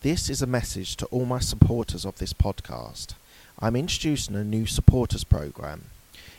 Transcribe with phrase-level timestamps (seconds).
[0.00, 3.14] This is a message to all my supporters of this podcast.
[3.58, 5.86] I'm introducing a new supporters program.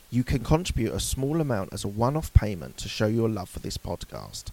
[0.09, 3.49] You can contribute a small amount as a one off payment to show your love
[3.49, 4.45] for this podcast.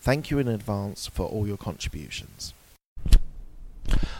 [0.00, 2.54] Thank you in advance for all your contributions.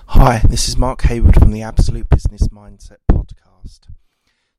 [0.09, 3.80] Hi, this is Mark Hayward from the Absolute Business Mindset podcast.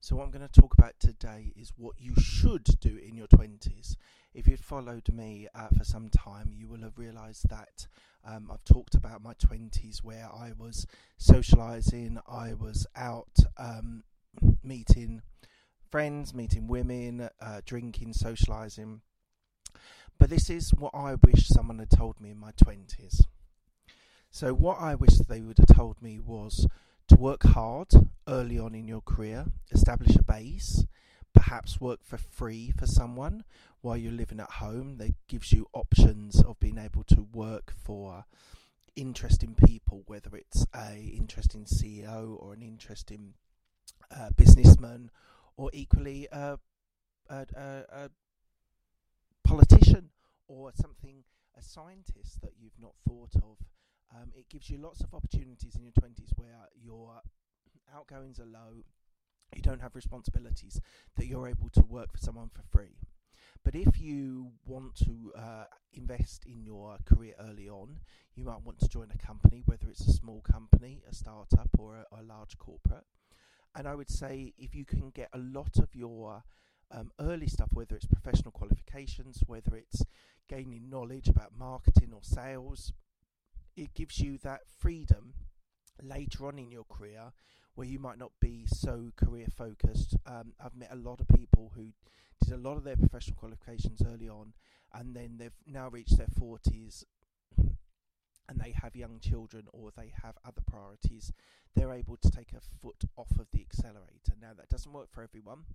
[0.05, 3.25] So, what I'm going to talk about today is what you should do in your
[3.25, 3.95] 20s.
[4.35, 7.87] If you've followed me uh, for some time, you will have realised that
[8.23, 10.85] um, I've talked about my 20s where I was
[11.19, 14.03] socialising, I was out um,
[14.63, 15.23] meeting
[15.89, 18.99] friends, meeting women, uh, drinking, socialising.
[20.19, 23.21] But this is what I wish someone had told me in my 20s.
[24.29, 26.67] So, what I wish they would have told me was
[27.07, 27.89] to work hard
[28.27, 30.85] early on in your career, establish a base,
[31.33, 33.43] perhaps work for free for someone
[33.81, 34.97] while you're living at home.
[34.97, 38.25] That gives you options of being able to work for
[38.95, 43.33] interesting people, whether it's a interesting CEO or an interesting
[44.15, 45.11] uh, businessman,
[45.57, 46.57] or equally a,
[47.29, 48.09] a, a, a
[49.43, 50.09] politician
[50.47, 51.23] or something,
[51.57, 53.57] a scientist that you've not thought of.
[54.35, 57.21] It gives you lots of opportunities in your 20s where your
[57.93, 58.83] outgoings are low,
[59.55, 60.81] you don't have responsibilities,
[61.15, 62.97] that you're able to work for someone for free.
[63.63, 67.99] But if you want to uh, invest in your career early on,
[68.35, 71.95] you might want to join a company, whether it's a small company, a startup, or
[71.95, 73.05] a, a large corporate.
[73.75, 76.43] And I would say if you can get a lot of your
[76.91, 80.03] um, early stuff, whether it's professional qualifications, whether it's
[80.47, 82.93] gaining knowledge about marketing or sales,
[83.75, 85.33] it gives you that freedom
[86.01, 87.31] later on in your career
[87.75, 90.15] where you might not be so career focused.
[90.25, 91.87] Um, I've met a lot of people who
[92.43, 94.53] did a lot of their professional qualifications early on
[94.93, 97.03] and then they've now reached their 40s
[97.57, 101.33] and they have young children or they have other priorities,
[101.75, 104.33] they're able to take a foot off of the accelerator.
[104.41, 105.65] Now, that doesn't work for everyone.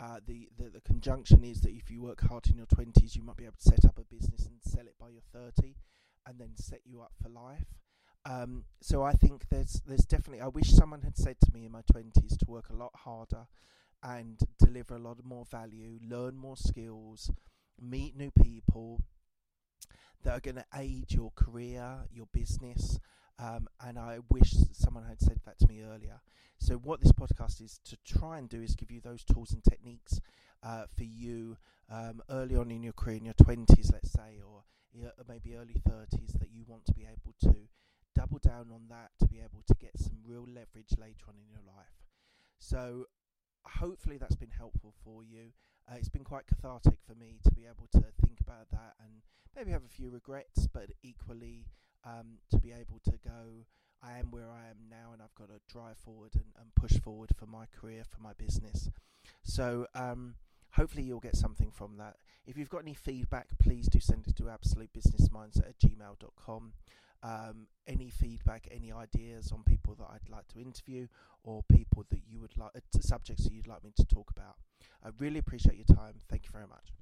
[0.00, 3.22] Uh, the, the, the conjunction is that if you work hard in your 20s, you
[3.22, 5.74] might be able to set up a business and sell it by your 30
[6.26, 7.74] and then set you up for life.
[8.24, 10.42] Um, so I think there's there's definitely.
[10.42, 13.46] I wish someone had said to me in my twenties to work a lot harder
[14.02, 17.30] and deliver a lot more value, learn more skills,
[17.80, 19.00] meet new people
[20.22, 22.98] that are going to aid your career, your business.
[23.38, 26.20] Um, and I wish someone had said that to me earlier.
[26.58, 29.64] So what this podcast is to try and do is give you those tools and
[29.64, 30.20] techniques
[30.62, 31.56] uh, for you
[31.90, 34.64] um, early on in your career, in your twenties, let's say, or
[35.28, 37.68] maybe early thirties, that you want to be able to
[38.14, 41.48] double down on that to be able to get some real leverage later on in
[41.48, 42.02] your life.
[42.58, 43.06] So,
[43.64, 45.52] hopefully, that's been helpful for you.
[45.90, 49.22] Uh, it's been quite cathartic for me to be able to think about that and
[49.56, 51.66] maybe have a few regrets, but equally
[52.04, 53.64] um, to be able to go,
[54.02, 56.98] I am where I am now, and I've got to drive forward and, and push
[57.00, 58.90] forward for my career, for my business.
[59.42, 60.34] So, um,
[60.72, 62.16] hopefully, you'll get something from that.
[62.46, 66.72] If you've got any feedback, please do send it to absolutebusinessmindset at gmail.com
[67.22, 71.06] um, any feedback, any ideas on people that I'd like to interview
[71.42, 74.56] or people that you would like, uh, subjects that you'd like me to talk about.
[75.04, 76.14] I really appreciate your time.
[76.28, 76.92] Thank you very much.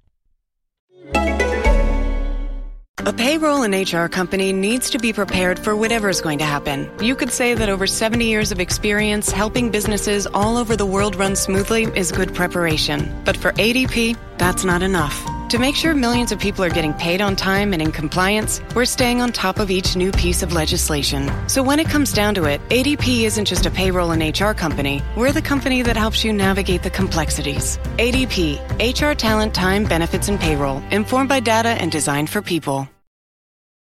[3.05, 6.91] A payroll and HR company needs to be prepared for whatever is going to happen.
[6.99, 11.15] You could say that over 70 years of experience helping businesses all over the world
[11.15, 13.09] run smoothly is good preparation.
[13.23, 15.17] But for ADP, that's not enough.
[15.49, 18.85] To make sure millions of people are getting paid on time and in compliance, we're
[18.85, 21.27] staying on top of each new piece of legislation.
[21.49, 25.01] So when it comes down to it, ADP isn't just a payroll and HR company.
[25.17, 27.79] We're the company that helps you navigate the complexities.
[27.97, 32.87] ADP, HR talent, time, benefits, and payroll, informed by data and designed for people.